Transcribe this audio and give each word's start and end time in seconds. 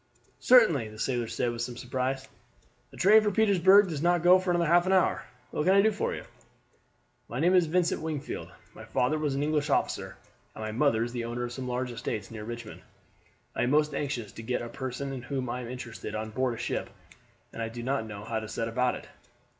"Certainly," 0.39 0.87
the 0.89 0.97
sailor 0.97 1.27
said 1.27 1.51
with 1.51 1.61
some 1.61 1.77
surprise. 1.77 2.27
"The 2.89 2.97
train 2.97 3.21
for 3.21 3.29
Petersburg 3.29 3.87
does 3.87 4.01
not 4.01 4.23
go 4.23 4.39
for 4.39 4.49
another 4.49 4.65
half 4.65 4.87
hour. 4.87 5.25
What 5.51 5.65
can 5.65 5.75
I 5.75 5.83
do 5.83 5.91
for 5.91 6.15
you?" 6.15 6.23
"My 7.29 7.39
name 7.39 7.53
is 7.53 7.67
Vincent 7.67 8.01
Wingfield. 8.01 8.49
My 8.73 8.83
father 8.83 9.19
was 9.19 9.35
an 9.35 9.43
English 9.43 9.69
officer, 9.69 10.17
and 10.55 10.63
my 10.63 10.71
mother 10.71 11.03
is 11.03 11.11
the 11.13 11.25
owner 11.25 11.43
of 11.43 11.53
some 11.53 11.67
large 11.67 11.91
estates 11.91 12.31
near 12.31 12.43
Richmond. 12.43 12.81
I 13.55 13.61
am 13.61 13.69
most 13.69 13.93
anxious 13.93 14.31
to 14.31 14.41
get 14.41 14.63
a 14.63 14.69
person 14.69 15.13
in 15.13 15.21
whom 15.21 15.47
I 15.51 15.61
am 15.61 15.69
interested 15.69 16.15
on 16.15 16.31
board 16.31 16.59
ship, 16.59 16.89
and 17.53 17.61
I 17.61 17.69
do 17.69 17.83
not 17.83 18.07
know 18.07 18.23
how 18.23 18.39
to 18.39 18.47
set 18.47 18.67
about 18.67 18.95
it." 18.95 19.07